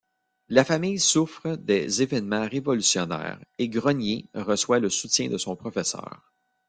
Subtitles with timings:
[0.49, 6.33] La famille souffre des événements révolutionnaires, et Grognier reçoit le soutien de son professeur.